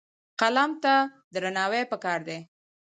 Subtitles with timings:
[0.39, 0.93] قلم ته
[1.33, 2.39] درناوی پکار دی.